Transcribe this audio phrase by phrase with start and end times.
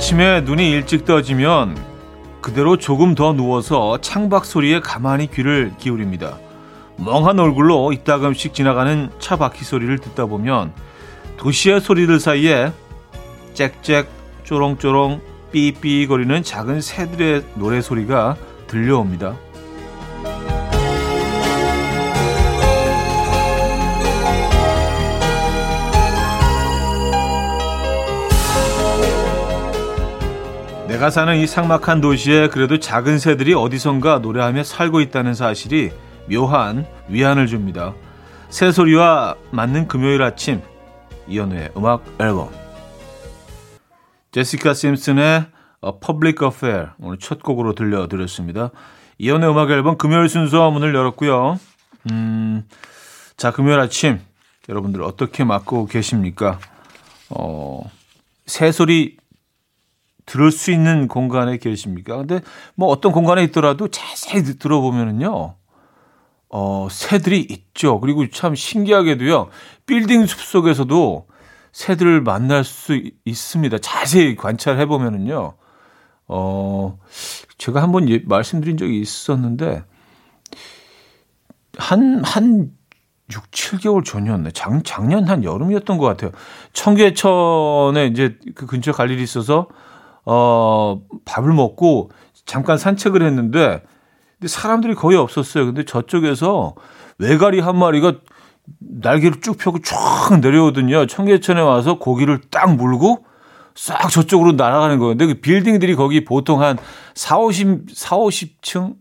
[0.00, 1.76] 아침에 눈이 일찍 떠지면
[2.40, 6.38] 그대로 조금 더 누워서 창밖 소리에 가만히 귀를 기울입니다.
[6.96, 10.72] 멍한 얼굴로 이따금씩 지나가는 차 바퀴 소리를 듣다 보면
[11.36, 12.72] 도시의 소리들 사이에
[13.52, 14.06] 짹짹
[14.44, 15.20] 쪼롱쪼롱
[15.52, 18.36] 삐삐 거리는 작은 새들의 노래 소리가
[18.68, 19.36] 들려옵니다.
[31.00, 35.92] 내가 사는 이 삭막한 도시에 그래도 작은 새들이 어디선가 노래하며 살고 있다는 사실이
[36.28, 37.94] 묘한 위안을 줍니다.
[38.50, 40.60] 새 소리와 맞는 금요일 아침
[41.26, 42.50] 이연우의 음악 앨범
[44.30, 45.46] 제시카 심슨의
[45.82, 48.68] A Public Affair 오늘 첫 곡으로 들려드렸습니다.
[49.16, 51.58] 이연우의 음악 앨범 금요일 순서 문을 열었고요.
[52.10, 52.68] 음,
[53.38, 54.20] 자 금요일 아침
[54.68, 56.58] 여러분들 어떻게 맞고 계십니까?
[57.30, 57.90] 어,
[58.44, 59.19] 새소리
[60.30, 62.16] 들을 수 있는 공간에 계십니까?
[62.18, 62.40] 근데
[62.76, 65.56] 뭐 어떤 공간에 있더라도 자세히 들어보면은요,
[66.50, 67.98] 어, 새들이 있죠.
[67.98, 69.48] 그리고 참 신기하게도요,
[69.86, 71.26] 빌딩 숲 속에서도
[71.72, 73.78] 새들을 만날 수 있습니다.
[73.78, 75.54] 자세히 관찰해 보면은요,
[76.28, 76.98] 어,
[77.58, 79.82] 제가 한번 예, 말씀드린 적이 있었는데,
[81.76, 82.70] 한, 한
[83.32, 84.52] 6, 7개월 전이었네.
[84.52, 86.30] 작, 작년 한 여름이었던 것 같아요.
[86.72, 89.66] 청계천에 이제 그 근처 갈 일이 있어서
[90.32, 92.12] 어, 밥을 먹고
[92.46, 93.82] 잠깐 산책을 했는데
[94.38, 95.66] 근데 사람들이 거의 없었어요.
[95.66, 96.76] 근데 저쪽에서
[97.18, 98.18] 외가리 한 마리가
[98.78, 101.08] 날개를 쭉 펴고 쫙 내려오더니요.
[101.08, 103.26] 청계천에 와서 고기를 딱 물고
[103.74, 105.16] 싹 저쪽으로 날아가는 거예요.
[105.16, 106.78] 근데 그 빌딩들이 거기 보통 한
[107.16, 108.94] 4, 50, 4, 50층?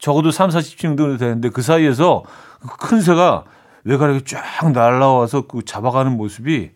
[0.00, 2.24] 적어도 3, 40층 정도 되는데 그 사이에서
[2.60, 3.44] 그큰 새가
[3.84, 6.72] 외가리가 쫙 날아와서 그 잡아가는 모습이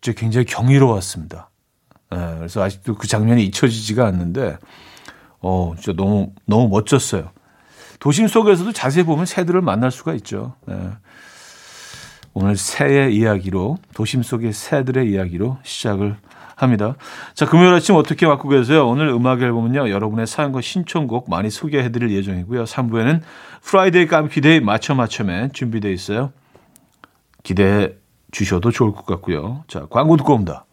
[0.00, 1.50] 진짜 굉장히 경이로웠습니다.
[2.14, 4.58] 예, 그래서 아직도 그 장면이 잊혀지지가 않는데,
[5.40, 7.30] 어, 진짜 너무, 너무 멋졌어요.
[7.98, 10.54] 도심 속에서도 자세히 보면 새들을 만날 수가 있죠.
[10.70, 10.90] 예.
[12.34, 16.16] 오늘 새의 이야기로, 도심 속의 새들의 이야기로 시작을
[16.54, 16.96] 합니다.
[17.34, 18.86] 자, 금요일 아침 어떻게 맞고 계세요?
[18.86, 22.64] 오늘 음악 앨범은요, 여러분의 사연과 신청곡 많이 소개해 드릴 예정이고요.
[22.64, 23.22] 3부에는
[23.62, 26.32] Friday 깜퀴 day 맞춰 맞춰맨 준비되어 있어요.
[27.42, 27.92] 기대해
[28.32, 29.64] 주셔도 좋을 것 같고요.
[29.66, 30.65] 자, 광고 듣고 옵니다.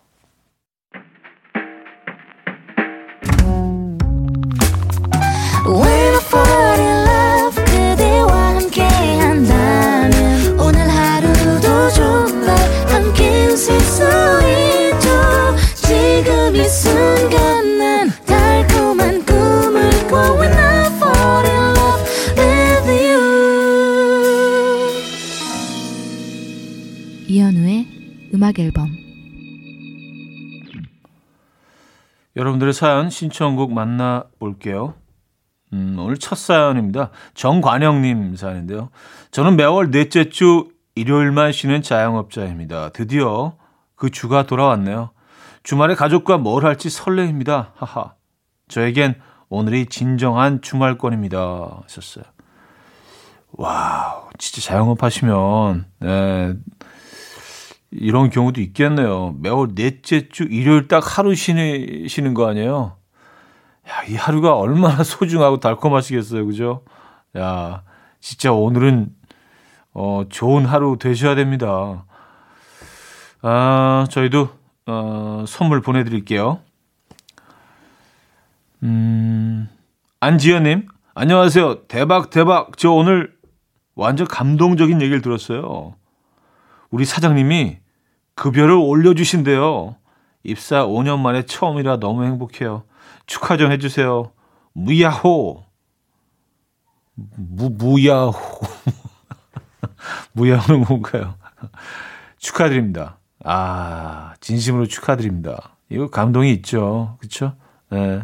[32.43, 34.95] 여러분들의 사연 신청곡 만나볼게요.
[35.71, 37.09] 음, 오늘 첫 사연입니다.
[37.35, 38.89] 정관영님 사연인데요.
[39.31, 42.89] 저는 매월 넷째 주 일요일만 쉬는 자영업자입니다.
[42.89, 43.55] 드디어
[43.95, 45.11] 그 주가 돌아왔네요.
[45.63, 47.71] 주말에 가족과 뭘 할지 설레입니다.
[47.75, 48.13] 하하.
[48.67, 49.15] 저에겐
[49.47, 51.83] 오늘이 진정한 주말권입니다.
[51.83, 52.25] 하셨어요.
[53.53, 56.53] wow, 진짜 자영업 하시면, 네,
[57.95, 59.35] 이런 경우도 있겠네요.
[59.39, 62.97] 매월 넷째 주 일요일 딱 하루 쉬는, 거 아니에요?
[63.87, 66.45] 야, 이 하루가 얼마나 소중하고 달콤하시겠어요.
[66.45, 66.83] 그죠?
[67.37, 67.83] 야,
[68.19, 69.09] 진짜 오늘은,
[69.93, 72.05] 어, 좋은 하루 되셔야 됩니다.
[73.41, 74.49] 아, 저희도,
[74.87, 76.59] 어, 선물 보내 드릴게요.
[78.81, 79.69] 음,
[80.19, 81.83] 안지연 님, 안녕하세요.
[81.87, 82.75] 대박, 대박.
[82.77, 83.33] 저 오늘
[83.93, 85.93] 완전 감동적인 얘기를 들었어요.
[86.89, 87.82] 우리 사장님이
[88.35, 89.95] 급여를 올려주신대요.
[90.43, 92.83] 입사 5년 만에 처음이라 너무 행복해요.
[93.25, 94.31] 축하 좀 해주세요.
[94.73, 95.63] 무야호.
[97.15, 98.33] 무, 무야호.
[100.33, 101.35] 무야호는 뭔가요?
[102.37, 103.19] 축하드립니다.
[103.43, 105.75] 아, 진심으로 축하드립니다.
[105.89, 107.17] 이거 감동이 있죠.
[107.19, 107.55] 그쵸?
[107.89, 108.23] 네.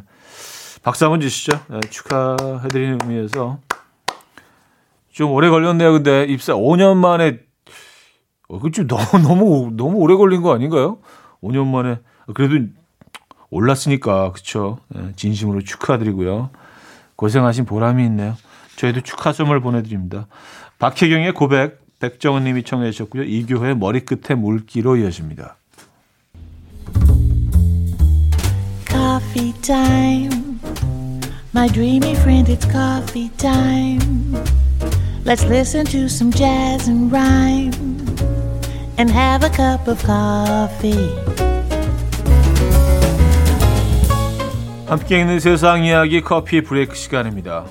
[0.82, 1.60] 박수 한번 주시죠.
[1.68, 3.60] 네, 축하해드리는 의미에서.
[5.12, 5.94] 좀 오래 걸렸네요.
[5.94, 7.40] 근데 입사 5년 만에
[8.50, 10.98] 어, 그좀 너무 너무 너무 오래 걸린 거 아닌가요?
[11.42, 12.00] 5년 만에
[12.34, 12.66] 그래도
[13.50, 14.80] 올랐으니까 그렇죠.
[15.16, 16.50] 진심으로 축하드리고요.
[17.16, 18.36] 고생하신 보람이 있네요.
[18.76, 20.28] 저희도 축하 선물 보내드립니다.
[20.78, 23.24] 박혜경의 고백 백정은님이 청해 주셨고요.
[23.24, 25.58] 이교회 머리끝에 물기로 이어집니다.
[28.88, 30.30] Coffee.
[31.54, 34.38] My dreamy friend, it's coffee time.
[35.26, 37.89] Let's listen to some jazz and rhyme.
[39.00, 41.16] And have a cup of coffee.
[44.88, 47.64] 함께 있는 세상 이야기 커피 브레이크 시간입니다.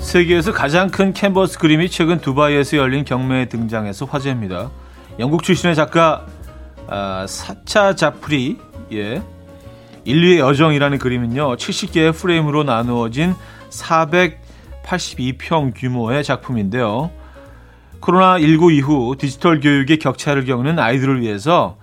[0.00, 4.70] 세계에서 가장 큰 캔버스 그림이 최근 두바이에서 열린 경매에 등장해서 화제입니다.
[5.18, 6.26] 영국 출신의 작가
[6.88, 9.22] 아, 사차 자프리의
[10.04, 11.56] 인류의 여정이라는 그림은요.
[11.56, 13.34] 70개의 프레임으로 나누어진
[13.70, 17.10] 482평 규모의 작품인데요.
[18.00, 21.76] 코로나19 이후 디지털 교육의 격차를 겪는 아이들을 위해서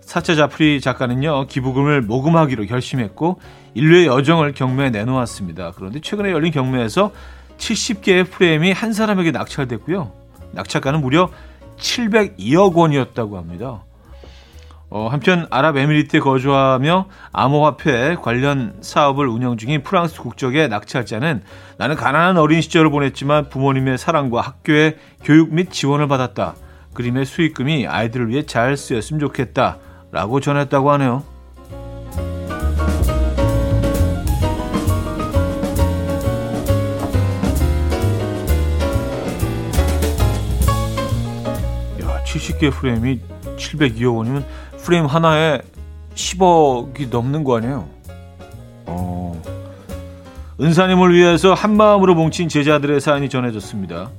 [0.00, 1.46] 사차 자프리 작가는요.
[1.46, 3.40] 기부금을 모금하기로 결심했고
[3.72, 5.72] 인류의 여정을 경매에 내놓았습니다.
[5.74, 7.12] 그런데 최근에 열린 경매에서
[7.56, 10.12] 70개의 프레임이 한 사람에게 낙찰됐고요.
[10.52, 11.30] 낙찰가는 무려
[11.78, 13.82] 702억 원이었다고 합니다.
[14.90, 21.42] 어, 한편 아랍에미리트에 거주하며 암호화폐 관련 사업을 운영 중인 프랑스 국적의 낙찰자는
[21.78, 26.54] 나는 가난한 어린 시절을 보냈지만 부모님의 사랑과 학교의 교육 및 지원을 받았다.
[26.92, 29.78] 그림의 수익금이 아이들을 위해 잘 쓰였으면 좋겠다.
[30.12, 31.24] 라고 전했다고 하네요.
[42.00, 43.18] 야, 70개 프레임이
[43.56, 44.46] 702억 원이면
[44.84, 45.62] 프레임 하나에
[46.14, 47.88] 10억이 넘는 거 아니에요?
[48.86, 49.42] 어.
[50.60, 54.10] 은사님을 위해서 한 마음으로 뭉친 제자들의 사연이 전해졌습니다.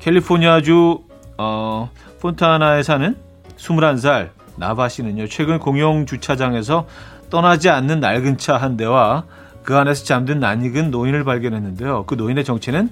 [0.00, 1.00] 캘리포니아주
[1.36, 1.90] 어,
[2.20, 3.14] 폰타나에 사는
[3.58, 5.26] 21살 나바 씨는요.
[5.28, 6.86] 최근 공용 주차장에서
[7.28, 9.24] 떠나지 않는 낡은 차 한 대와
[9.64, 12.04] 그 안에서 잠든 낯익은 노인을 발견했는데요.
[12.06, 12.88] 그 노인의 정체는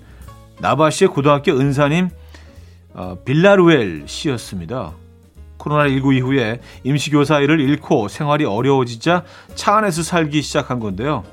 [0.61, 2.11] 나바 씨의 고등학교 은사님
[2.93, 4.93] 어, 빌라루엘 씨였습니다.
[5.65, 9.25] 코로나19 이후에 임시교사 일을 잃고 생활이 어려워지자
[9.55, 11.25] 차 안에서 살기 시작한 건데요.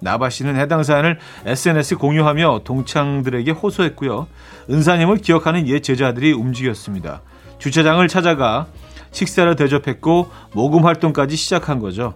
[0.00, 4.26] 나바 씨는 해당 사연을 SNS에 공유하며 동창들에게 호소했고요.
[4.68, 7.22] 은사님을 기억하는 옛 제자들이 움직였습니다.
[7.58, 8.66] 주차장을 찾아가
[9.12, 12.14] 식사를 대접했고 모금 활동까지 시작한 거죠.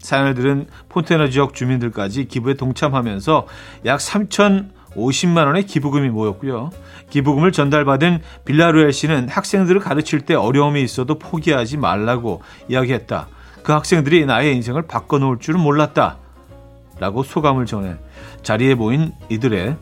[0.00, 3.46] 사연을 들은 폰테너 지역 주민들까지 기부에 동참하면서
[3.84, 4.00] 약
[4.94, 6.70] 3,050만 원의 기부금이 모였고요.
[7.10, 13.28] 기부금을 전달받은 빌라루엘 씨는 학생들을 가르칠 때 어려움이 있어도 포기하지 말라고 이야기했다.
[13.62, 16.18] 그 학생들이 나의 인생을 바꿔놓을 줄은 몰랐다.
[16.98, 17.96] 라고 소감을 전해
[18.42, 19.76] 자리에 모인 이들의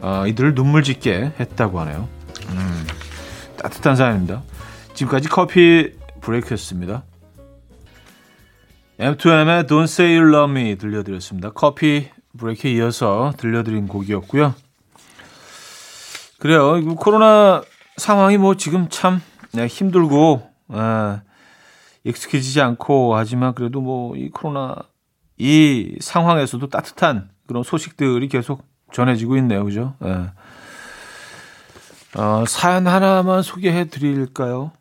[0.00, 2.08] 어, 이들을 눈물 짓게 했다고 하네요.
[2.50, 2.86] 음,
[3.56, 4.42] 따뜻한 사연입니다.
[4.94, 7.04] 지금까지 커피 브레이크였습니다.
[8.98, 11.50] M2M의 Don't Say You Love Me 들려드렸습니다.
[11.50, 12.08] 커피
[12.38, 14.54] 브레이크에 이어서 들려드린 곡이었고요.
[16.38, 16.82] 그래요.
[16.96, 17.62] 코로나
[17.96, 19.20] 상황이 뭐 지금 참
[19.52, 21.20] 네, 힘들고 에,
[22.04, 24.76] 익숙해지지 않고 하지만 그래도 뭐 이 코로나
[25.36, 29.64] 이 상황에서도 따뜻한 그런 소식들이 계속 전해지고 있네요.
[29.64, 29.94] 그죠?
[30.04, 30.30] 에.
[32.18, 34.72] 어, 사연 하나만 소개해 드릴까요?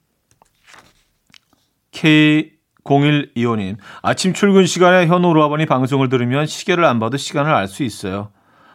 [2.87, 3.77] K0125님.
[4.01, 8.31] 아침 출근 시간에 현우 오라버니 방송을 들으면 시계를 안 봐도 시간을 알 수 있어요.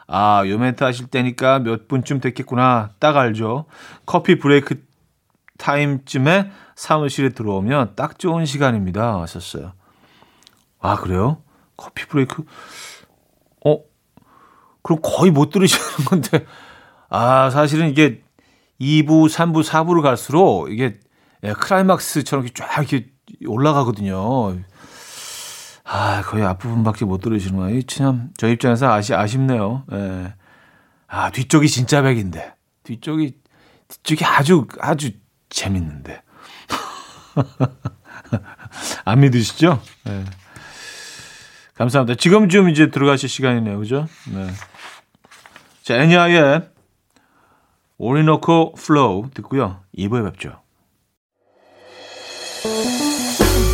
[0.07, 2.91] 아, 요 멘트 하실 때니까 몇 분쯤 됐겠구나.
[2.99, 3.65] 딱 알죠.
[4.05, 4.85] 커피 브레이크
[5.59, 9.21] 타임쯤에 사무실에 들어오면 딱 좋은 시간입니다.
[9.23, 9.73] 하셨어요.
[10.81, 11.43] 아, 그래요?
[11.77, 12.45] 커피 브레이크.
[13.65, 13.79] 어?
[14.83, 16.45] 그럼 거의 못 들으시는 건데.
[17.09, 18.23] 아, 사실은 이게
[18.81, 20.99] 2부, 3부, 4부로 갈수록 이게
[21.45, 23.12] 예, 클라이막스처럼 이렇게 쫙 이렇게
[23.47, 24.57] 올라가거든요.
[25.85, 27.83] 아, 거의 앞부분밖에 못 들으시는 거예요.
[27.83, 29.85] 참, 저 입장에서 아시, 아쉽네요.
[29.93, 30.35] 예.
[31.09, 32.55] 아, 뒤쪽이 진짜 백인데.
[32.85, 33.35] 뒤쪽이,
[33.89, 35.11] 뒤쪽이 아주, 아주
[35.51, 36.23] 재밌는데.
[39.05, 39.83] 안 믿으시죠?
[40.09, 40.25] 예.
[41.75, 42.17] 감사합니다.
[42.19, 43.79] 지금 좀 이제 들어가실 시간이네요.
[43.79, 44.07] 그죠?
[44.33, 44.49] 네.
[45.83, 46.71] 자, Enya의
[47.99, 49.81] Orinoco Flow 듣고요.
[49.97, 50.62] 2부에 뵙죠.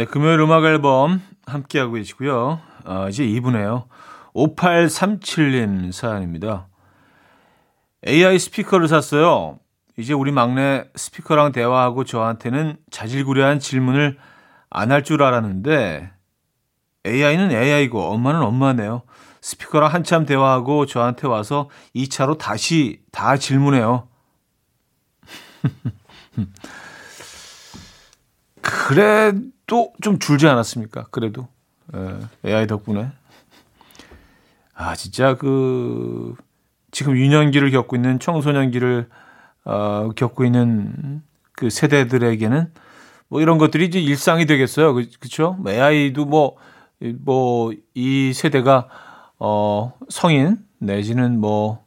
[0.00, 2.58] 네, 금요일 음악 앨범 함께하고 계시고요.
[2.86, 3.84] 어, 이제 2부네요.
[4.34, 6.68] 5837님 사연입니다.
[8.08, 9.58] AI 스피커를 샀어요.
[9.98, 14.16] 이제 우리 막내 스피커랑 대화하고 저한테는 자질구레한 질문을
[14.70, 16.10] 안 할 줄 알았는데
[17.04, 19.02] AI는 AI고 엄마는 엄마네요.
[19.42, 24.08] 스피커랑 한참 대화하고 저한테 와서 2차로 다시 다 질문해요.
[28.62, 29.32] 그래
[29.70, 31.06] 도좀 줄지 않았습니까?
[31.12, 31.46] 그래도
[31.94, 33.10] 예, AI 덕분에
[34.74, 36.34] 아 진짜 그
[36.90, 39.08] 지금 유년기를 겪고 있는 청소년기를
[39.64, 41.22] 어, 겪고 있는
[41.52, 42.72] 그 세대들에게는
[43.28, 44.92] 뭐 이런 것들이 이제 일상이 되겠어요.
[44.92, 45.56] 그, 그쵸?
[45.64, 46.56] AI도 뭐,
[47.20, 48.88] 뭐, 이 세대가,
[49.38, 51.84] 어, 성인 내지는 뭐,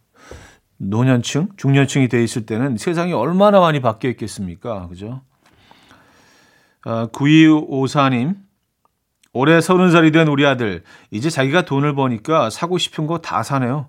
[0.78, 4.88] 노년층, 중년층이 돼 있을 때는 세상이 얼마나 많이 바뀌어 있겠습니까?
[4.88, 5.22] 그죠?
[6.86, 8.36] 아, 9254님,
[9.34, 13.88] 올해 서른 살이 된 우리 아들, 이제 자기가 돈을 버니까 사고 싶은 거 다 사네요.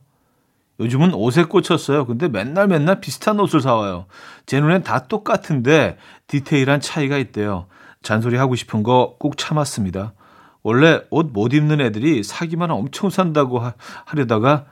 [0.80, 2.04] 요즘은 옷에 꽂혔어요.
[2.06, 4.06] 근데 맨날 맨날 비슷한 옷을 사와요.
[4.46, 5.96] 제 눈엔 다 똑같은데
[6.26, 7.66] 디테일한 차이가 있대요.
[8.02, 10.14] 잔소리 하고 싶은 거 꼭 참았습니다.
[10.62, 13.74] 원래 옷 못 입는 애들이 사기만 엄청 산다고 하,
[14.14, 14.66] 려다가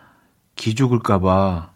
[0.57, 1.71] 기죽을까봐.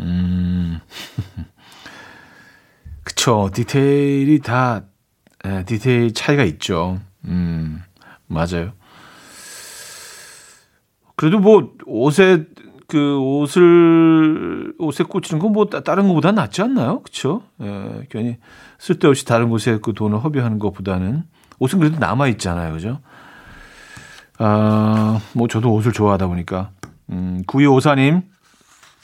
[0.00, 0.80] 음.
[3.04, 3.50] 그쵸.
[3.52, 4.82] 디테일이 다,
[5.44, 7.00] 에, 디테일 차이가 있죠.
[7.24, 7.82] 음,
[8.26, 8.72] 맞아요.
[11.16, 12.44] 그래도 뭐, 옷에
[12.86, 17.02] 그 옷을 옷에 꽂히는 건 뭐 다른 것보다 낫지 않나요?
[17.02, 17.42] 그렇죠?
[17.60, 18.38] 예, 괜히
[18.78, 21.22] 쓸데없이 다른 곳에 그 돈을 허비하는 것보다는
[21.60, 23.00] 옷은 그래도 남아 있잖아요, 그죠?
[24.38, 26.70] 아, 뭐 저도 옷을 좋아하다 보니까
[27.10, 28.22] 음, 구이오사님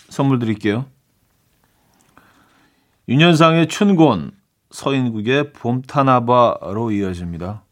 [0.08, 0.86] 선물 드릴게요.
[3.08, 4.32] 윤현상의 춘곤,
[4.76, 7.64] 서인국의 봄타나바로 이어집니다.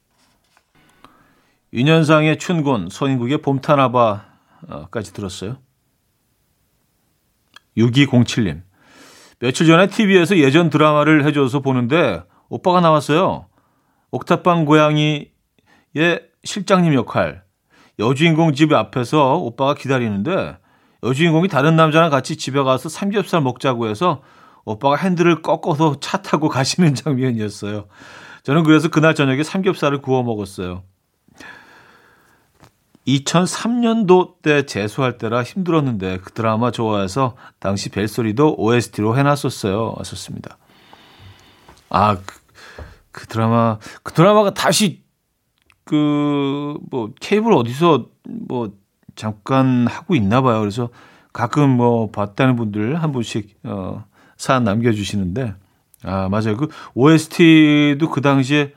[1.74, 5.58] 윤현상의 춘곤, 서인국의 봄타나바까지 들었어요.
[7.76, 8.62] 6207님.
[9.38, 13.48] 며칠 전에 TV에서 예전 드라마를 해줘서 보는데 오빠가 나왔어요.
[14.10, 15.28] 옥탑방 고양이의
[16.44, 17.44] 실장님 역할.
[17.98, 20.56] 여주인공 집 앞에서 오빠가 기다리는데
[21.02, 24.22] 여주인공이 다른 남자랑 같이 집에 가서 삼겹살 먹자고 해서
[24.64, 27.86] 오빠가 핸들을 꺾어서 차 타고 가시는 장면이었어요.
[28.42, 30.82] 저는 그래서 그날 저녁에 삼겹살을 구워 먹었어요.
[33.06, 39.94] 2003년도 때 재수할 때라 힘들었는데 그 드라마 좋아해서 당시 벨소리도 OST로 해놨었어요.
[39.98, 40.56] 왔었습니다.
[41.90, 42.40] 아, 그,
[43.12, 45.04] 그 드라마, 그 드라마가 다시
[45.84, 48.72] 그, 뭐, 케이블 어디서 뭐,
[49.14, 50.60] 잠깐 하고 있나 봐요.
[50.60, 50.88] 그래서
[51.32, 54.04] 가끔 뭐, 봤다는 분들 한 분씩, 어,
[54.36, 55.54] 사연 남겨주시는데,
[56.04, 56.56] 아, 맞아요.
[56.56, 58.72] 그 OST도 그 당시에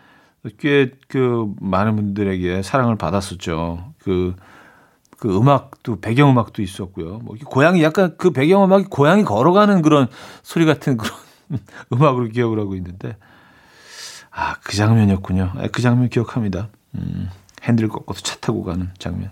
[0.60, 3.94] 꽤 그 많은 분들에게 사랑을 받았었죠.
[4.00, 4.36] 그,
[5.18, 7.20] 그 음악도 배경음악도 있었고요.
[7.20, 10.08] 뭐 고양이 약간 그 배경음악이 고양이 걸어가는 그런
[10.44, 11.18] 소리 같은 그런
[11.94, 13.18] 음악으로 기억을 하고 있는데
[14.32, 15.54] 아, 그 장면이었군요.
[15.56, 16.70] 아, 그 장면 기억합니다.
[16.96, 17.30] 음,
[17.64, 19.32] 핸들 꺾어서 차 타고 가는 장면.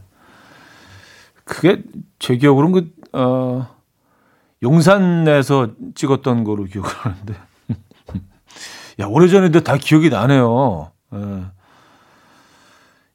[1.43, 1.83] 그게
[2.17, 3.67] 제 기억으로는 그, 어,
[4.65, 7.35] 용산에서 찍었던 거로 기억을 하는데.
[8.99, 10.91] 야, 오래전인데 다 기억이 나네요.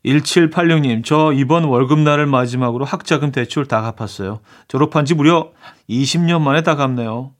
[0.05, 4.41] 1786님, 저 이번 월급날을 마지막으로 학자금 대출 다 갚았어요.
[4.69, 5.51] 졸업한 지 무려
[5.91, 7.35] 20년 만에 다 갚네요.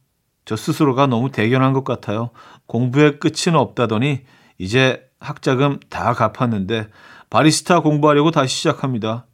[0.45, 2.31] 저 스스로가 너무 대견한 것 같아요.
[2.67, 4.23] 공부의 끝은 없다더니
[4.59, 6.89] 이제 학자금 다 갚았는데
[7.31, 9.27] 바리스타 공부하려고 다시 시작합니다.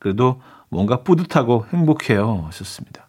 [0.00, 2.44] 그래도 뭔가 뿌듯하고 행복해요.
[2.46, 3.01] 하셨습니다.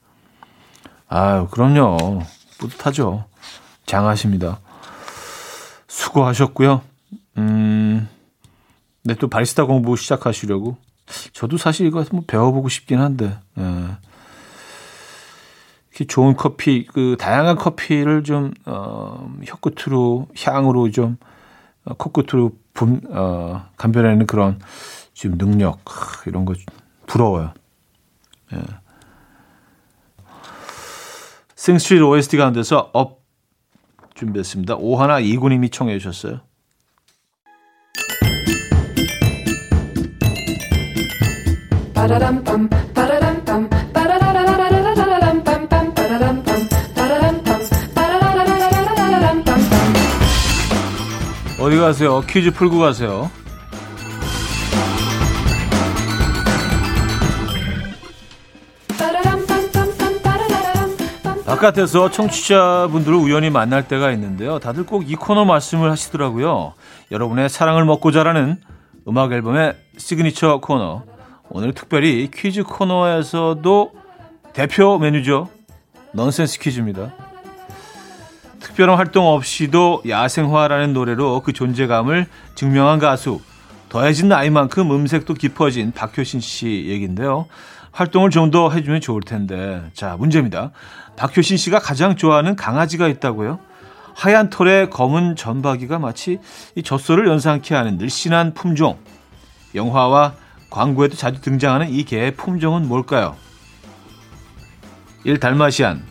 [1.16, 2.24] 아유, 그럼요.
[2.58, 3.26] 뿌듯하죠.
[3.86, 4.60] 장하십니다.
[5.88, 6.82] 수고하셨고요.
[7.38, 8.10] 음,
[9.04, 10.76] 네, 또 바리스타 공부 시작하시려고.
[11.34, 13.62] 저도 사실 이거 한번 배워보고 싶긴 한데, 예.
[15.92, 21.18] 이렇게 좋은 커피, 그, 다양한 커피를 좀, 어, 혀끝으로, 향으로 좀,
[21.86, 24.60] 어, 코끝으로 분, 어, 감별하는 그런
[25.14, 25.80] 지금 능력,
[26.26, 26.56] 이런 거
[27.06, 27.54] 부러워요.
[28.54, 28.83] 예.
[31.64, 33.22] Sing Street OST 가운데서 Up
[34.16, 34.76] 준비했습니다.
[34.80, 36.42] 오하나 이구님이 청해 주셨어요.
[51.62, 52.20] 어디 가세요?
[52.28, 53.32] 퀴즈 풀고 가세요.
[61.54, 64.58] 바깥에서 청취자분들을 우연히 만날 때가 있는데요.
[64.58, 66.74] 다들 꼭 이 코너 말씀을 하시더라고요.
[67.12, 68.58] 여러분의 사랑을 먹고 자라는
[69.08, 71.04] 음악 앨범의 시그니처 코너.
[71.50, 73.92] 오늘 특별히 퀴즈 코너에서도
[74.54, 75.50] 대표 메뉴죠.
[76.14, 77.14] 넌센스 퀴즈입니다.
[78.60, 83.42] 특별한 활동 없이도 야생화라는 노래로 그 존재감을 증명한 가수.
[83.94, 87.46] 더해진 나이만큼 음색도 깊어진 박효신 씨 얘기인데요.
[87.92, 89.88] 활동을 좀 더 해주면 좋을 텐데.
[89.94, 90.72] 자, 문제입니다.
[91.16, 93.60] 박효신 씨가 가장 좋아하는 강아지가 있다고요?
[94.16, 96.40] 하얀 털의 검은 전박이가 마치
[96.76, 98.98] 이 젖소를 연상케 하는 늘씬한 품종.
[99.76, 100.34] 영화와
[100.72, 103.36] 광고에도 자주 등장하는 이 개의 품종은 뭘까요?
[105.24, 105.40] 1.
[105.40, 106.04] 달마시안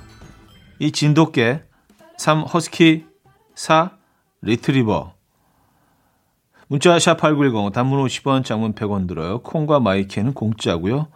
[0.78, 0.92] 2.
[0.92, 1.62] 진돗개
[2.16, 2.42] 3.
[2.42, 3.06] 허스키
[3.56, 3.90] 4.
[4.42, 5.14] 리트리버
[6.72, 9.42] 문자 샵8910 단문 50원 장문 100원 들어요.
[9.42, 11.08] 콩과 my K는 공짜고요.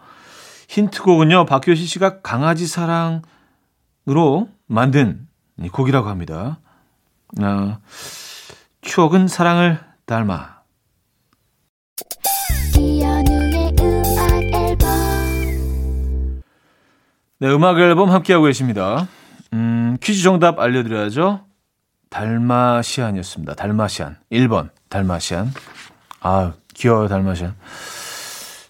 [0.69, 1.45] 힌트곡은요.
[1.45, 5.27] 박효신 씨가 강아지 사랑으로 만든
[5.71, 6.59] 곡이라고 합니다.
[7.41, 7.79] 아,
[8.81, 10.57] 추억은 사랑을 닮아.
[17.39, 19.07] 네, 음악 앨범 함께하고 계십니다.
[19.53, 21.47] 음, 퀴즈 정답 알려드려야죠.
[22.11, 23.55] 달마시안이었습니다.
[23.55, 24.17] 달마시안.
[24.31, 25.51] 1번, 달마시안.
[26.21, 27.55] 아, 귀여워요, 달마시안.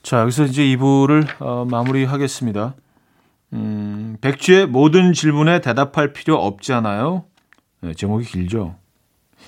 [0.04, 2.76] 자, 여기서 이제 2부를 어, 마무리하겠습니다.
[3.54, 7.26] 음, 백주의 모든 질문에 대답할 필요 없잖아요.
[7.82, 8.76] 네, 제목이 길죠.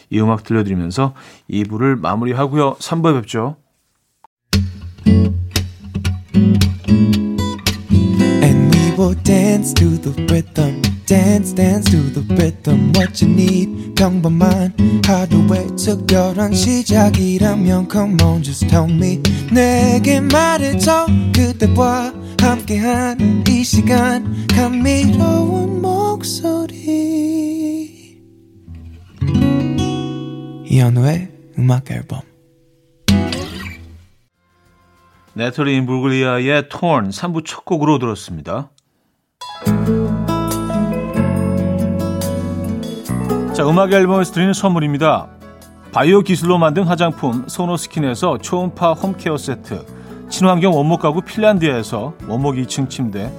[0.09, 1.13] 이 음악 들려드리면서
[1.49, 2.75] 2부를 마무리하고요.
[2.75, 3.57] 3부에 뵙죠.
[8.43, 10.98] And we will dance to the rhythm.
[11.09, 13.95] Dance dance to the rhythm what you need.
[13.95, 19.19] 평범한 하루의 특별한 시작이라면 come on just tell me.
[19.51, 24.45] 내게 말해줘 그대와 함께한 이 시간.
[24.49, 26.77] 감미로운 목소리.
[30.65, 32.21] 이현우의 음악 앨범.
[35.33, 38.69] Natalie Imbruglia의 Torn 3부 첫 곡으로 들었습니다.
[43.59, 45.27] 자, 음악 앨범에서 드리는 선물입니다.
[45.91, 49.85] 바이오 기술로 만든 화장품 소노스킨에서 초음파 home care 세트,
[50.29, 53.29] 친환경 원목 가구 핀란드에서 원목 2층 침대,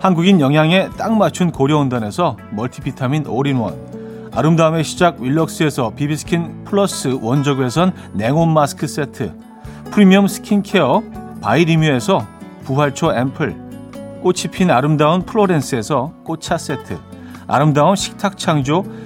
[0.00, 8.86] 한국인 영양에 딱 맞춘 고려은단에서 멀티비타민 올인원, 아름다움의 시작 윌럭스에서 비비스킨 플러스 원적외선 냉온 마스크
[8.86, 9.30] 세트,
[9.90, 11.02] 프리미엄 스킨케어
[11.42, 12.26] 바이리뮤에서
[12.64, 16.98] 부활초 앰플, 꽃이 핀 아름다운 플로렌스에서 꽃차 세트,
[17.46, 18.84] 아름다운 식탁 창조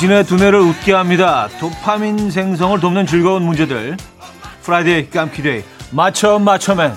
[0.00, 1.46] 당신의 두뇌를 웃게 합니다.
[1.58, 3.98] 도파민 생성을 돕는 즐거운 문제들.
[4.62, 6.94] Friday 깜퀴대회 맞춰 맞춰맨.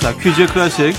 [0.00, 0.94] 자 퀴즈 클래식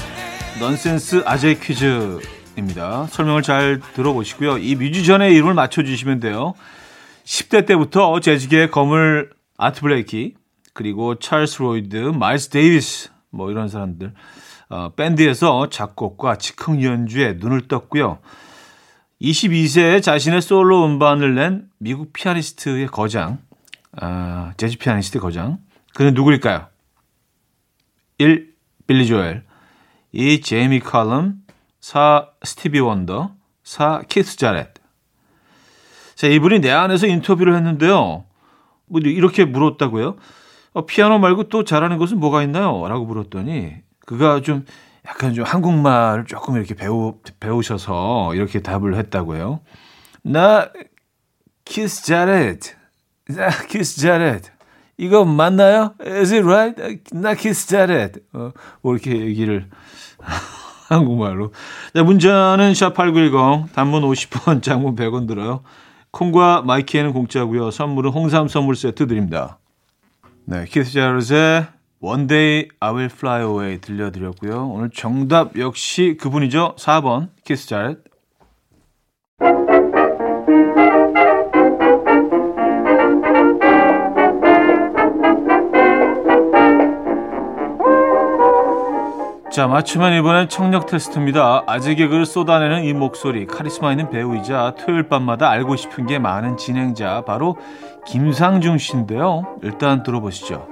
[0.59, 3.09] 넌센스 아재 퀴즈입니다.
[3.11, 4.57] 설명을 잘 들어보시고요.
[4.57, 6.55] 이 뮤지션의 이름을 맞춰주시면 돼요.
[7.25, 10.33] 10대 때부터 재즈계의 거물 아트 블레이키
[10.73, 14.13] 그리고 찰스 로이드, 마일스 데이비스 뭐 이런 사람들
[14.69, 18.19] 어, 밴드에서 작곡과 즉흥 연주에 눈을 떴고요.
[19.21, 23.39] 22세에 자신의 솔로 음반을 낸 미국 피아니스트의 거장,
[23.93, 25.59] 아, 재즈 피아니스트 거장.
[25.93, 26.67] 그는 누구일까요?
[28.17, 28.51] 1.
[28.87, 29.43] 빌리 조엘
[30.11, 30.41] 2.
[30.41, 31.43] 제이미 칼럼
[31.81, 32.29] 4.
[32.43, 34.03] 스티비 원더 4.
[34.09, 34.73] 키스 자렛
[36.15, 38.25] 자, 이분이 내한해서 인터뷰를 했는데요.
[38.85, 40.17] 뭐 이렇게 물었다고요?
[40.73, 42.87] 어, 피아노 말고 또 잘하는 것은 뭐가 있나요?
[42.87, 44.65] 라고 물었더니 그가 좀
[45.07, 49.59] 약간 좀 한국말을 조금 이렇게 배우, 배우셔서 이렇게 답을 했다고요.
[50.23, 50.69] 나
[51.65, 52.59] 키스 잘해.
[53.29, 54.41] 나 키스 잘해.
[54.97, 55.95] 이거 맞나요?
[56.05, 57.01] Is it right?
[57.11, 58.11] 나 키스 잘해.
[58.33, 59.69] 어, 뭐 이렇게 얘기를
[60.87, 61.51] 한국말로.
[61.93, 65.63] 자, 문자는 샵8910 단문 50원, 장문 100원 들어요.
[66.11, 67.71] 콩과 마이 K에는 공짜고요.
[67.71, 69.60] 선물은 홍삼 선물 세트 드립니다.
[70.45, 71.67] 네, 키스 자렛의
[72.01, 74.69] One Day I Will Fly Away 들려드렸고요.
[74.69, 76.75] 오늘 정답 역시 그분이죠.
[76.77, 77.99] 4번 키스 자렛.
[89.51, 91.63] 자, 맞추면 이번엔 청력 테스트입니다.
[91.67, 97.23] 아재 개그를 쏟아내는 이 목소리, 카리스마 있는 배우이자 토요일 밤마다 알고 싶은 게 많은 진행자,
[97.25, 97.57] 바로
[98.07, 99.45] 김상중 씨인데요.
[99.61, 100.67] 일단 들어보시죠.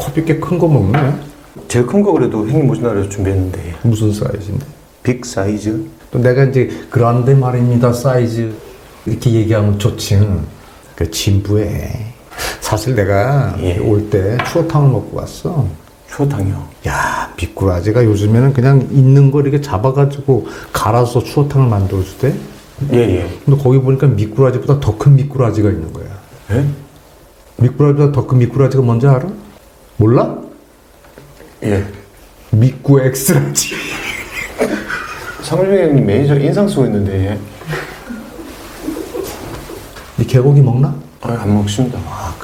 [0.00, 0.98] 커피 꽤 큰 거 먹네.
[1.68, 4.64] 제일 큰 거 그래도 형님 모신 날에 준비했는데 무슨 사이즈인데?
[5.02, 8.54] big 사이즈 또 내가 이제 그란데 말입니다 사이즈
[9.06, 10.18] 이렇게 얘기하면 좋지.
[10.96, 12.14] 그 진부해.
[12.60, 13.78] 사실 내가 예.
[13.78, 15.66] 올때 추어탕을 먹고 왔어.
[16.10, 22.34] 추어탕이요 야 미꾸라지가 요즘에는 그냥 있는 거 이렇게 잡아가지고 갈아서 추어탕을 만들어주대.
[22.92, 26.06] 예 예 근데 거기 보니까 미꾸라지보다 더 큰 미꾸라지가 있는 거야.
[26.52, 26.66] 예?
[27.56, 29.26] 미꾸라지보다 더 큰 미꾸라지가 뭔지 알아?
[29.96, 30.36] 몰라?
[31.64, 31.84] 예
[32.50, 33.74] 미꾸 엑스라지.
[35.42, 37.38] 상준이 형님 매니저 인상 쓰고 있는데 예.
[40.22, 40.94] 이 개고기 먹나?
[41.20, 41.98] 아, 안 먹습니다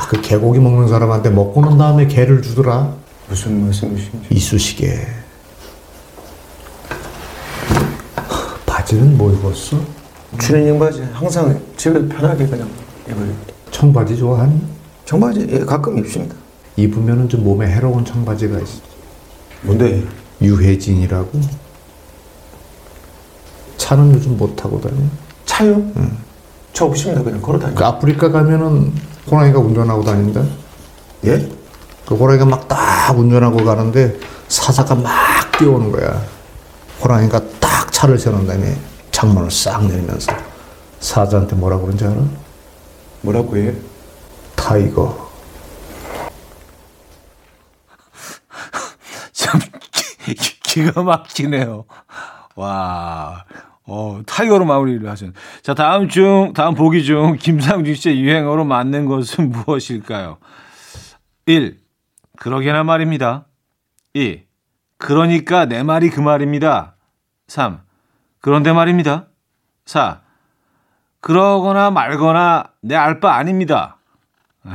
[0.09, 2.93] 그 개고기 먹는 사람한테 먹고 난 다음에 개를 주더라.
[3.35, 4.97] 무슨 말씀이신지 이쑤시개.
[8.65, 9.77] 바지는 뭐 입었어?
[10.39, 12.69] 추리닝 바지 항상 집에 편하게 그냥
[13.09, 13.27] 입어요
[13.73, 14.63] 청바지 좋아하니?
[15.05, 16.37] 청바지 예, 가끔 입습니다
[16.77, 18.81] 입으면은 좀 몸에 해로운 청바지가 있어.
[19.63, 20.05] 뭔데
[20.41, 21.41] 유해진이라고.
[23.79, 24.95] 차는 요즘 못 타고 다녀.
[25.45, 25.83] 차요?
[26.73, 28.93] 차 없습니다 그냥 걸어 다니고 그 아프리카 가면은
[29.29, 30.45] 호랑이가 운전하고 다닌다.
[31.25, 31.49] 예?
[32.07, 35.13] 그 호랑이가 막 딱 운전하고 가는데 사자가 막
[35.59, 36.23] 뛰어오는 거야.
[37.03, 38.77] 호랑이가 딱 차를 세운 다음에
[39.11, 40.33] 창문을 싹 내리면서
[41.01, 42.17] 사자한테 뭐라 그런지 알아?
[43.23, 43.73] 뭐라고 해요?
[44.57, 45.31] 타이거.
[49.33, 49.61] 참
[50.25, 51.85] 기, 기- 기가 막히네요.
[52.57, 53.45] 와,
[53.87, 55.33] 어, 타이거로 마무리를 하셨네.
[55.63, 60.39] 자, 다음 중, 다음 보기 중 김상중 씨의 유행어로 맞는 것은 무엇일까요?
[61.47, 61.84] 1.
[62.39, 63.47] 그러게나 말입니다.
[64.15, 64.41] 2.
[64.99, 66.95] 그러니까 내 말이 그 말입니다.
[67.49, 67.81] 3.
[68.41, 69.27] 그런데 말입니다.
[69.87, 70.21] 4.
[71.21, 73.97] 그러거나 말거나 내 알 바 아닙니다.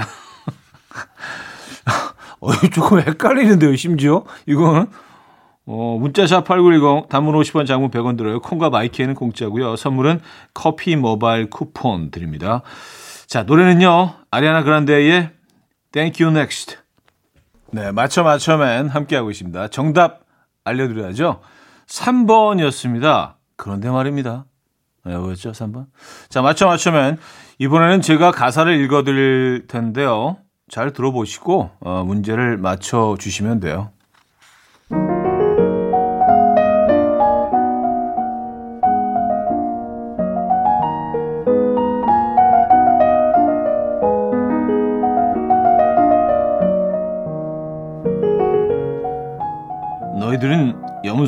[2.41, 4.23] 어, 조금 헷갈리는데요, 심지어?
[4.45, 4.87] 이거는?
[5.65, 8.39] 어, 문자샵 8910, 단문 50원, 장문 100원 들어요.
[8.39, 9.75] 콩과 마이키에는 공짜고요.
[9.75, 10.21] 선물은
[10.53, 12.61] 커피 모바일 쿠폰 드립니다.
[13.27, 14.15] 자, 노래는요.
[14.31, 15.29] 아리아나 그란데의
[15.91, 16.77] Thank You Next.
[17.71, 19.67] 네, 맞춰 맞춰맨 함께하고 있습니다.
[19.69, 20.21] 정답
[20.63, 21.41] 알려드려야죠.
[21.87, 23.35] 3번이었습니다.
[23.55, 24.45] 그런데 말입니다.
[25.05, 25.51] 네, 뭐였죠?
[25.51, 25.87] 3번.
[26.29, 27.17] 자, 맞춰 맞춰맨.
[27.59, 30.37] 이번에는 제가 가사를 읽어드릴 텐데요.
[30.69, 33.91] 잘 들어보시고 어, 문제를 맞춰 주시면 돼요.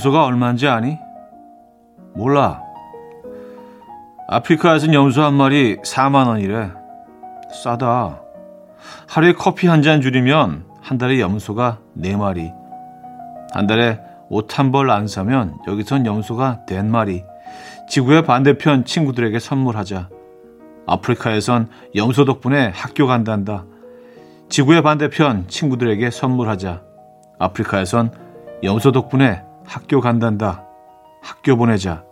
[0.02, 0.98] 염소가 얼마인지 아니?
[2.16, 2.64] 몰라.
[4.30, 6.72] 아프리카에선 염소 한 마리 4만 원이래.
[7.54, 8.20] 싸다.
[9.08, 12.52] 하루에 커피 한 잔 줄이면 한 달에 염소가 4마리.
[13.54, 17.24] 한 달에 옷 한 벌 안 사면 여기선 염소가 4마리.
[17.88, 20.10] 지구의 반대편 친구들에게 선물하자.
[20.88, 23.66] 아프리카에선 염소 덕분에 학교 간단다.
[24.50, 26.82] 지구의 반대편 친구들에게 선물하자.
[27.38, 28.12] 아프리카에선
[28.64, 30.68] 염소 덕분에 학교 간단다.
[31.22, 32.04] 학교 보내자.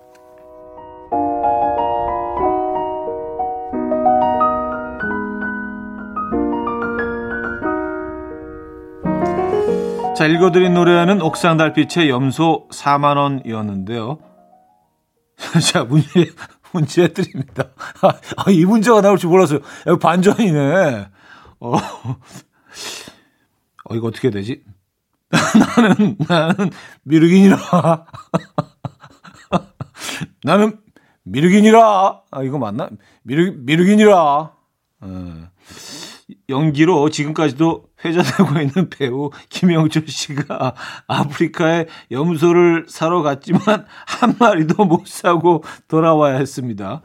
[10.15, 14.19] 자, 읽어드린 노래는 옥상 달빛의 염소 4만 원이었는데요.
[15.69, 16.31] 자, 문제
[16.71, 17.71] 문제 드립니다.
[18.01, 19.59] 아, 이 문제가 나올 줄 몰랐어요.
[20.01, 21.09] 반전이네.
[21.59, 22.15] 어, 어
[23.95, 24.63] 이거 어떻게 되지?
[25.77, 26.69] 나는 나는
[27.03, 27.57] 미륵인이라.
[30.43, 30.79] 나는
[31.23, 32.21] 미륵인이라.
[32.31, 32.89] 아 이거 맞나?
[33.23, 34.51] 미륵 미륵인이라.
[35.01, 35.49] 어.
[36.47, 40.75] 연기로 지금까지도 회자되고 있는 배우 김영철 씨가
[41.07, 47.01] 아프리카에 염소를 사러 갔지만 한 마리도 못 사고 돌아와야 했습니다.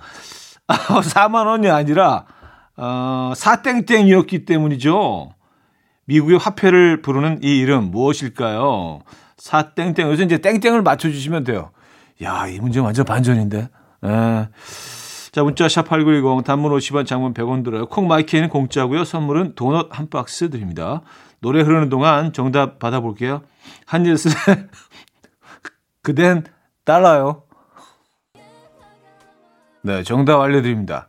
[0.67, 2.27] 아, 4만 원이 아니라
[2.77, 5.34] 어, 사땡땡이었기 때문이죠.
[6.07, 9.01] 미국의 화폐를 부르는 이 이름 무엇일까요?
[9.37, 10.07] 사땡땡.
[10.07, 11.71] 여기서 이제 땡땡을 맞춰주시면 돼요.
[12.23, 13.59] 야, 이 문제 완전 반전인데.
[14.05, 14.49] 에.
[15.33, 17.87] 자, 문자 샵8910 단문 50원 장문 100원 들어요.
[17.87, 19.05] 콩 마이키에는 공짜고요.
[19.05, 21.01] 선물은 도넛 한 박스 드립니다.
[21.40, 23.43] 노래 흐르는 동안 정답 받아볼게요.
[23.87, 24.37] 한예슬의
[26.03, 26.45] 그댄
[26.85, 27.43] 달라요.
[29.83, 31.09] 네, 정답 알려드립니다.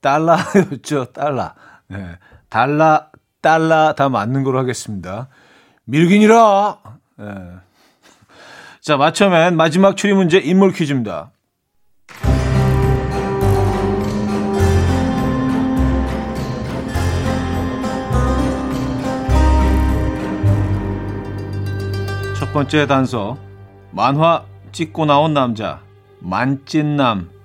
[0.00, 1.52] 달러였죠, 달러.
[1.88, 3.06] 네, 달러,
[3.40, 5.28] 달러 다 맞는 걸로 하겠습니다.
[5.84, 6.78] 밀긴이라.
[7.18, 7.26] 네.
[8.80, 11.30] 자, 맞춰맨 마지막 추리 문제 인물 퀴즈입니다.
[22.38, 23.38] 첫 번째 단서.
[23.90, 25.80] 만화 찍고 나온 남자.
[26.20, 27.35] 만찢남.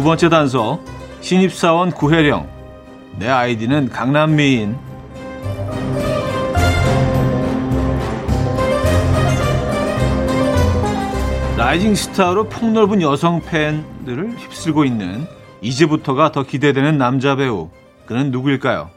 [0.00, 0.80] 두 번째 단서.
[1.20, 2.48] 신입사원 구혜령.
[3.18, 4.78] 내 아이디는 강남미인.
[11.58, 15.26] 라이징 스타로 폭넓은 여성 팬들을 휩쓸고 있는
[15.60, 17.68] 이제부터가 더 기대되는 남자 배우.
[18.06, 18.88] 그는 누구일까요?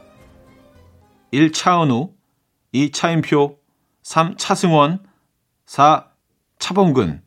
[1.32, 1.52] 1.
[1.52, 2.12] 차은우
[2.72, 2.92] 2.
[2.92, 3.58] 차인표
[4.02, 4.38] 3.
[4.38, 5.00] 차승원
[5.66, 6.06] 4.
[6.58, 7.20] 차범근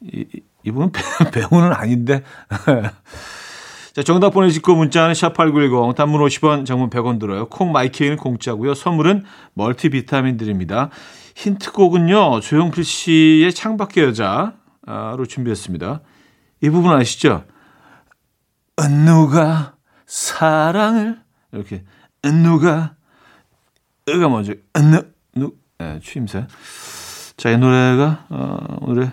[0.00, 0.24] 이,
[0.64, 0.92] 이분은
[1.32, 2.22] 배우는 아닌데
[3.94, 7.46] 자, 정답 보내시고 문자는 샵8910 단문 50원 장문 100원 들어요.
[7.46, 8.74] 콩 마이케이는 공짜고요.
[8.74, 9.22] 선물은
[9.52, 10.90] 멀티비타민 드립니다.
[11.36, 12.40] 힌트곡은요.
[12.40, 16.00] 조용필 씨의 창밖의 여자로 준비했습니다.
[16.62, 17.44] 이 부분 아시죠?
[19.04, 19.74] 누가
[20.06, 21.20] 사랑을
[21.52, 21.84] 이렇게
[22.22, 22.96] 누가
[24.08, 25.02] 으가 먼저 누,
[25.36, 26.46] 누 네, 추임새.
[27.36, 29.12] 자, 이 노래가 어, 오늘의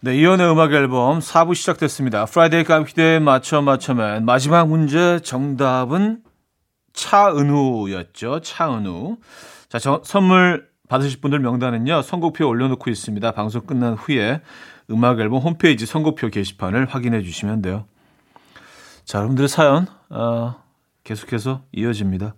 [0.00, 2.26] 네, 이현우의 음악 앨범 4부 시작됐습니다.
[2.26, 6.22] Friday 깜퀴대회 맞춰 맞춰맨 마지막 문제 정답은
[6.92, 8.40] 차은우였죠.
[8.40, 9.16] 차은우.
[9.70, 12.02] 자, 저, 선물 받으실 분들 명단은요.
[12.02, 13.32] 선곡표에 올려놓고 있습니다.
[13.32, 14.42] 방송 끝난 후에
[14.90, 17.86] 음악 앨범 홈페이지 선곡표 게시판을 확인해 주시면 돼요.
[19.06, 20.62] 자, 여러분들의 사연 어,
[21.04, 22.34] 계속해서 이어집니다.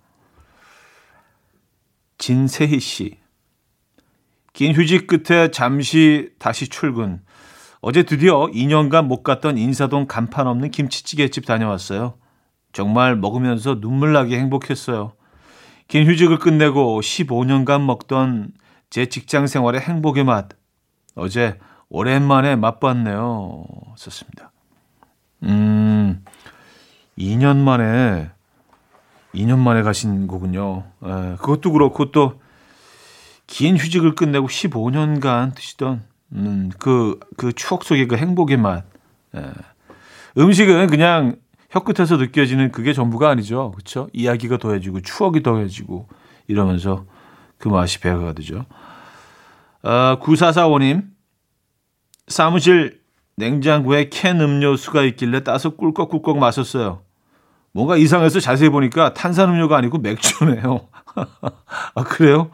[2.19, 3.19] 진세희 씨.
[4.53, 7.21] 긴 휴직 끝에 잠시 다시 출근.
[7.81, 12.15] 어제 드디어 2년간 못 갔던 인사동 간판 없는 김치찌개집 다녀왔어요.
[12.73, 15.13] 정말 먹으면서 눈물 나게 행복했어요.
[15.87, 18.53] 긴 휴직을 끝내고 15년간 먹던
[18.91, 20.49] 제 직장 생활의 행복의 맛.
[21.15, 23.65] 어제 오랜만에 맛봤네요.
[23.97, 24.53] 썼습니다.
[25.45, 26.25] 음,
[27.17, 28.31] 2년 만에,
[29.35, 30.85] 2년 만에 가신 거군요.
[31.03, 32.41] 에, 그것도 그렇고 또,
[33.47, 38.85] 긴 휴직을 끝내고 15년간 드시던 음, 그, 그 추억 속의 그 행복의 맛.
[39.37, 39.43] 예.
[40.37, 41.37] 음식은 그냥
[41.71, 43.73] 혀끝에서 느껴지는 그게 전부가 아니죠.
[43.73, 44.09] 그렇죠?
[44.13, 46.09] 이야기가 더해지고 추억이 더해지고
[46.47, 47.05] 이러면서
[47.59, 48.65] 그 맛이 배가 되죠.
[49.83, 51.05] 아, 9445님.
[52.29, 53.01] 사무실
[53.37, 57.03] 냉장고에 캔 음료수가 있길래 따서 꿀꺽꿀꺽 마셨어요.
[57.73, 60.89] 뭔가 이상해서 자세히 보니까 탄산음료가 아니고 맥주네요.
[61.95, 62.51] 아, 그래요?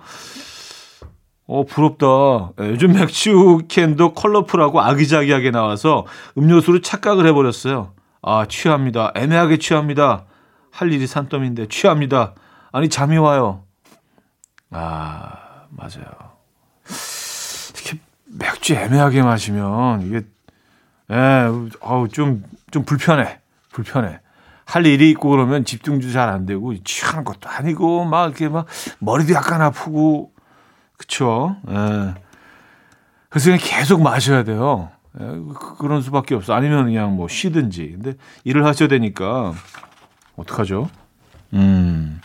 [1.47, 2.53] 어, 부럽다.
[2.61, 6.07] 예, 요즘 맥주 캔도 컬러풀하고 아기자기하게 나와서
[6.39, 7.93] 음료수로 착각을 해버렸어요.
[8.23, 9.13] 아, 취합니다.
[9.15, 10.25] 애매하게 취합니다.
[10.71, 12.35] 할 일이 산더미인데 취합니다.
[12.73, 13.63] 아니, 잠이 와요.
[14.71, 16.07] 아, 맞아요.
[17.75, 20.23] 이렇게 맥주 애매하게 마시면 이게,
[21.11, 21.49] 예,
[21.81, 23.41] 어우, 좀, 좀 불편해.
[23.71, 24.21] 불편해.
[24.65, 28.67] 할 일이 있고 그러면 집중도 잘 안 되고, 취하는 것도 아니고, 막 이렇게 막
[28.99, 30.33] 머리도 약간 아프고,
[30.97, 31.57] 그쵸.
[31.69, 32.15] 예.
[33.29, 34.91] 그래서 그냥 계속 마셔야 돼요.
[35.21, 36.55] 예, 그- 그런 수밖에 없어.
[36.55, 37.91] 아니면 그냥 뭐 쉬든지.
[37.93, 39.55] 근데 일을 하셔야 되니까
[40.37, 40.89] 어떡하죠?
[41.53, 42.21] 음.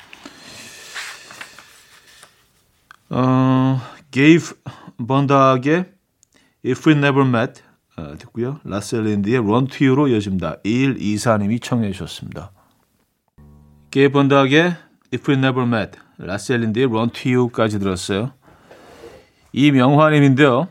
[3.09, 4.55] 어, 게이브
[5.07, 5.91] 번닥의
[6.65, 7.61] If We Never Met
[7.97, 8.59] 어, 듣고요.
[8.63, 10.57] 라세 린드의 Run to You로 이어집니다.
[10.63, 12.51] 2124님이 청해 주셨습니다.
[13.91, 14.75] 게이브 번닥의
[15.13, 18.33] If We Never Met 라세 린드의 Run to You까지 들었어요.
[19.53, 20.67] 이명화님인데요.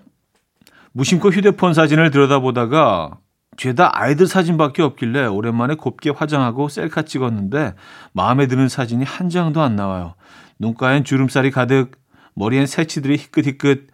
[0.92, 3.18] 무심코 휴대폰 사진을 들여다보다가
[3.56, 7.74] 죄다 아이들 사진밖에 없길래 오랜만에 곱게 화장하고 셀카 찍었는데
[8.12, 10.14] 마음에 드는 사진이 한 장도 안 나와요.
[10.60, 11.92] 눈가엔 주름살이 가득,
[12.34, 13.88] 머리엔 새치들이 희끗희끗.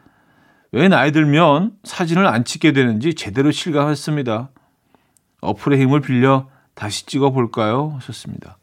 [0.72, 4.50] 왜 나이 들면 사진을 안 찍게 되는지 제대로 실감했습니다.
[5.40, 7.92] 어플의 힘을 빌려 다시 찍어 볼까요?
[7.96, 8.58] 하셨습니다.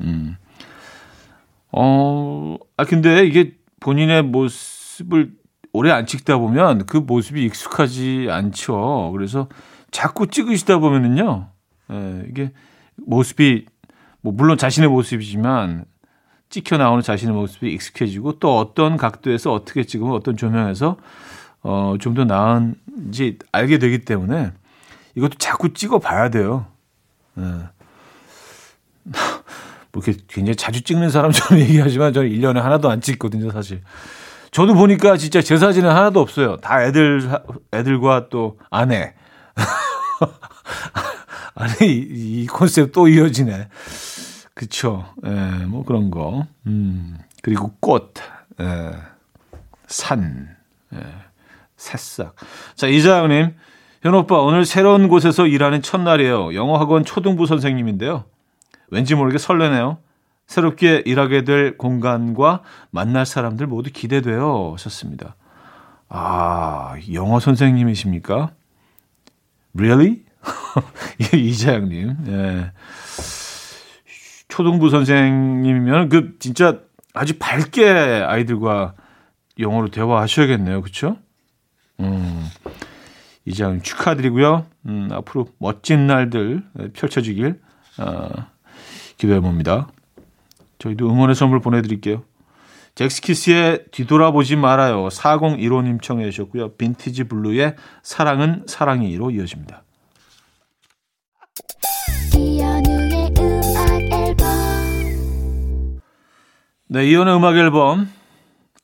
[0.00, 0.36] 음.
[1.70, 4.75] 어, 아, 근데 이게 본인의 모습
[5.12, 5.32] 을
[5.72, 9.10] 오래 안 찍다 보면 그 모습이 익숙하지 않죠.
[9.12, 9.48] 그래서
[9.90, 11.48] 자꾸 찍으시다 보면은요,
[11.92, 12.52] 예, 이게
[12.96, 13.66] 모습이
[14.22, 15.84] 뭐 물론 자신의 모습이지만
[16.48, 20.96] 찍혀 나오는 자신의 모습이 익숙해지고 또 어떤 각도에서 어떻게 찍으면 어떤 조명에서
[21.62, 24.52] 어, 좀 더 나은지 알게 되기 때문에
[25.16, 26.66] 이것도 자꾸 찍어 봐야 돼요.
[27.38, 27.42] 예.
[29.92, 33.82] 뭐 이렇게 굉장히 자주 찍는 사람처럼 얘기하지만 저는 1년에 하나도 안 찍거든요, 사실.
[34.56, 36.56] 저도 보니까 진짜 제 사진은 하나도 없어요.
[36.56, 37.28] 다 애들,
[37.74, 39.12] 애들과 또 아내.
[41.54, 43.68] 아니, 이, 이 컨셉 또 이어지네.
[44.54, 45.12] 그쵸.
[45.26, 45.30] 예,
[45.66, 46.46] 뭐 그런 거.
[46.66, 48.14] 음, 그리고 꽃,
[48.58, 48.92] 예,
[49.88, 50.56] 산,
[50.94, 51.00] 예,
[51.76, 52.34] 새싹.
[52.76, 53.54] 자, 이자영 님.
[54.00, 56.54] 현 오빠, 오늘 새로운 곳에서 일하는 첫날이에요.
[56.54, 58.24] 영어 학원 초등부 선생님인데요.
[58.88, 59.98] 왠지 모르게 설레네요.
[60.46, 64.72] 새롭게 일하게 될 공간과 만날 사람들 모두 기대돼요.
[64.74, 65.34] 하셨습니다.
[66.08, 68.52] 아, 영어 선생님이십니까?
[69.76, 70.24] Really?
[71.34, 72.16] 이자영님.
[72.28, 72.72] 예.
[74.48, 76.78] 초등부 선생님이면 그 진짜
[77.12, 78.94] 아주 밝게 아이들과
[79.58, 80.82] 영어로 대화하셔야겠네요.
[80.82, 81.16] 그쵸?
[82.00, 82.46] 음,
[83.44, 84.66] 이자영 축하드리고요.
[84.86, 86.62] 음, 앞으로 멋진 날들
[86.94, 87.60] 펼쳐지길
[87.98, 88.28] 어,
[89.16, 89.88] 기대해 봅니다.
[90.78, 92.24] 저희도 응원의 선물 보내드릴게요.
[92.94, 95.08] 잭스키스의 뒤돌아보지 말아요.
[95.08, 96.76] 4015님 청해 주셨고요.
[96.76, 99.84] 빈티지 블루의 사랑은 사랑이로 이어집니다.
[106.88, 108.08] 네, 이혼의 음악 앨범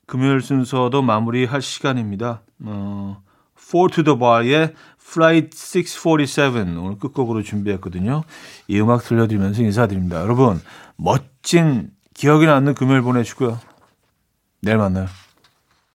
[0.07, 2.43] 금요일 순서도 마무리할 시간입니다.
[2.65, 3.23] 어,
[3.59, 4.75] Four to the Bar의
[5.13, 8.25] Flight 647 오늘 끝곡으로 준비했거든요.
[8.69, 10.23] 이 음악 들려드리면서 인사드립니다.
[10.23, 10.61] 여러분
[10.97, 13.61] 멋진 기억이 남는 금요일 보내시고요.
[14.63, 15.07] 내일 만나요.